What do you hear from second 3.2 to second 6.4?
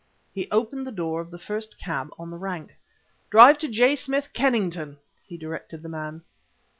"Drive to J Street, Kennington," he directed the man.